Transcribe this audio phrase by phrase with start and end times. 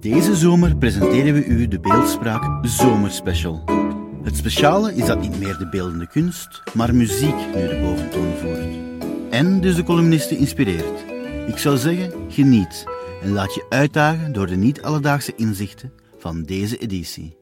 [0.00, 3.64] Deze zomer presenteren we u de beeldspraak Zomerspecial.
[4.22, 8.76] Het speciale is dat niet meer de beeldende kunst, maar muziek nu de boventoon voert.
[9.30, 11.04] En dus de columnisten inspireert.
[11.46, 12.84] Ik zou zeggen, geniet
[13.22, 17.36] en laat je uitdagen door de niet-alledaagse inzichten van deze editie.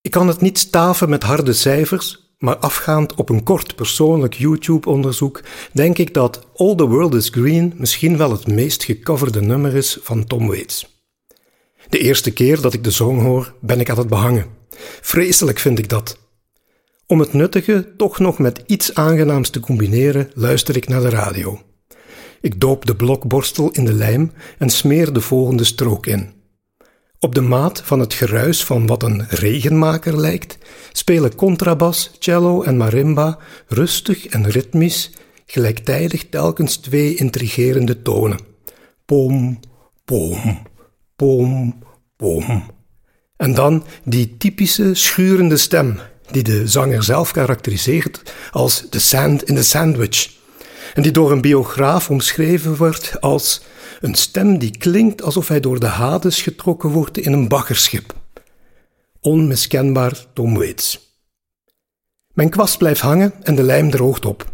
[0.00, 5.42] Ik kan het niet staven met harde cijfers, maar afgaand op een kort persoonlijk YouTube-onderzoek
[5.72, 9.98] denk ik dat All the World is Green misschien wel het meest gecoverde nummer is
[10.02, 10.99] van Tom Waits.
[11.90, 14.46] De eerste keer dat ik de song hoor, ben ik aan het behangen.
[15.00, 16.18] Vreselijk vind ik dat.
[17.06, 21.60] Om het nuttige toch nog met iets aangenaams te combineren, luister ik naar de radio.
[22.40, 26.32] Ik doop de blokborstel in de lijm en smeer de volgende strook in.
[27.18, 30.58] Op de maat van het geruis van wat een regenmaker lijkt,
[30.92, 35.10] spelen contrabas, cello en marimba rustig en ritmisch,
[35.46, 38.40] gelijktijdig telkens twee intrigerende tonen.
[39.04, 39.60] Pom,
[40.04, 40.62] pom,
[41.20, 41.78] pom,
[42.16, 42.64] pom.
[43.36, 45.98] En dan die typische schurende stem,
[46.30, 50.30] die de zanger zelf karakteriseert als de sand in the sandwich,
[50.94, 53.62] en die door een biograaf omschreven wordt als
[54.00, 58.14] een stem die klinkt alsof hij door de Hades getrokken wordt in een baggerschip.
[59.20, 61.18] Onmiskenbaar Tom Waits.
[62.32, 64.50] Mijn kwast blijft hangen en de lijm droogt op.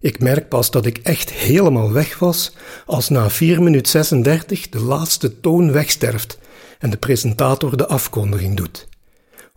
[0.00, 2.52] Ik merk pas dat ik echt helemaal weg was
[2.86, 6.38] als na 4 minuut 36 de laatste toon wegsterft
[6.78, 8.88] en de presentator de afkondiging doet.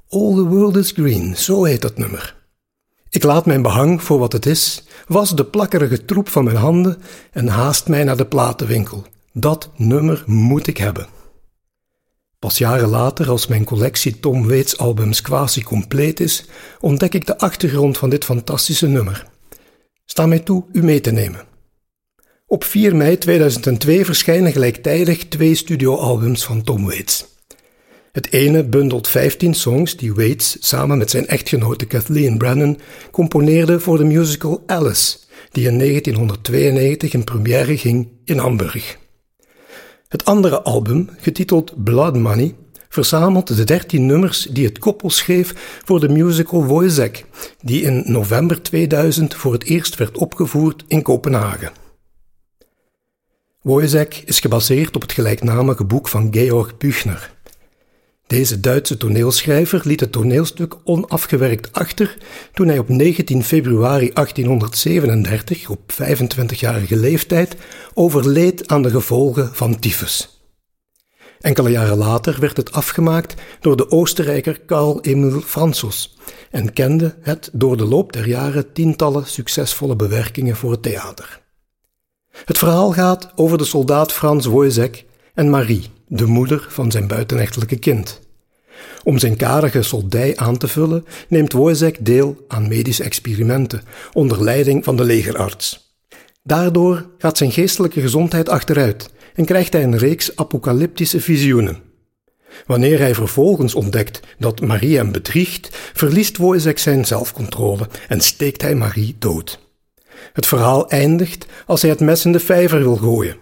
[0.09, 2.35] All the world is green, zo heet dat nummer.
[3.09, 7.01] Ik laat mijn behang voor wat het is, was de plakkerige troep van mijn handen
[7.31, 9.05] en haast mij naar de platenwinkel.
[9.33, 11.07] Dat nummer moet ik hebben.
[12.39, 16.45] Pas jaren later, als mijn collectie Tom Waits albums quasi compleet is,
[16.79, 19.30] ontdek ik de achtergrond van dit fantastische nummer.
[20.05, 21.45] Sta mij toe u mee te nemen.
[22.45, 27.25] Op 4 mei 2002 verschijnen gelijktijdig twee studioalbums van Tom Waits.
[28.11, 32.79] Het ene bundelt 15 songs die Waits samen met zijn echtgenote Kathleen Brennan
[33.11, 35.17] componeerde voor de musical Alice,
[35.51, 38.97] die in 1992 in première ging in Hamburg.
[40.07, 42.55] Het andere album, getiteld Blood Money,
[42.91, 47.23] verzamelt de 13 nummers die het koppel schreef voor de musical Wojciech,
[47.61, 51.71] die in november 2000 voor het eerst werd opgevoerd in Kopenhagen.
[53.61, 57.33] Wojciech is gebaseerd op het gelijknamige boek van Georg Büchner.
[58.27, 62.17] Deze Duitse toneelschrijver liet het toneelstuk onafgewerkt achter
[62.53, 67.55] toen hij op 19 februari 1837, op 25-jarige leeftijd,
[67.93, 70.40] overleed aan de gevolgen van tyfus.
[71.41, 76.17] Enkele jaren later werd het afgemaakt door de Oostenrijker Karl Emil Franzos
[76.51, 81.41] en kende het door de loop der jaren tientallen succesvolle bewerkingen voor het theater.
[82.45, 85.03] Het verhaal gaat over de soldaat Frans Wojciech
[85.33, 88.19] en Marie, de moeder van zijn buitenechtelijke kind.
[89.03, 93.81] Om zijn karige soldij aan te vullen, neemt Wojciech deel aan medische experimenten
[94.13, 95.95] onder leiding van de legerarts.
[96.43, 101.81] Daardoor gaat zijn geestelijke gezondheid achteruit en krijgt hij een reeks apocalyptische visioenen.
[102.65, 108.75] Wanneer hij vervolgens ontdekt dat Marie hem bedriegt, verliest Wojciech zijn zelfcontrole en steekt hij
[108.75, 109.59] Marie dood.
[110.33, 113.37] Het verhaal eindigt als hij het mes in de vijver wil gooien.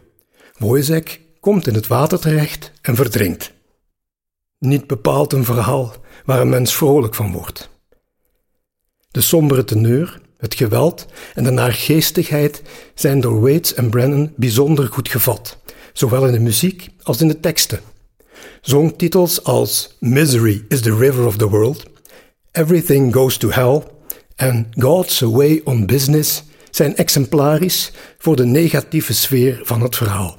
[0.58, 3.52] Wojciech komt in het water terecht en verdrinkt.
[4.60, 5.94] Niet bepaald een verhaal
[6.26, 7.70] waar een mens vrolijk van wordt.
[9.12, 12.62] De sombere teneur, het geweld en de naargeestigheid
[12.94, 15.59] zijn door Waits en Brennan bijzonder goed gevat,
[16.00, 17.80] zowel in de muziek als in de teksten.
[18.62, 21.84] Zongtitels als Misery is the River of the World,
[22.52, 23.84] Everything Goes to Hell
[24.36, 30.38] en God's Away on Business zijn exemplarisch voor de negatieve sfeer van het verhaal.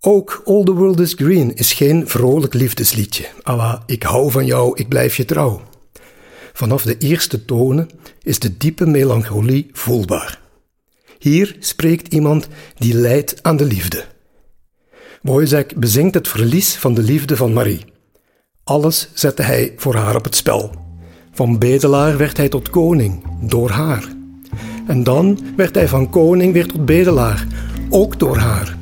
[0.00, 4.78] Ook All the World is Green is geen vrolijk liefdesliedje, ala ik hou van jou,
[4.78, 5.62] ik blijf je trouw.
[6.52, 7.88] Vanaf de eerste tonen
[8.22, 10.40] is de diepe melancholie voelbaar.
[11.18, 12.48] Hier spreekt iemand
[12.78, 14.12] die lijdt aan de liefde.
[15.24, 17.84] Wojciech bezingt het verlies van de liefde van Marie.
[18.64, 20.70] Alles zette hij voor haar op het spel.
[21.32, 24.08] Van bedelaar werd hij tot koning, door haar.
[24.86, 27.46] En dan werd hij van koning weer tot bedelaar,
[27.90, 28.76] ook door haar.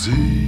[0.00, 0.39] see.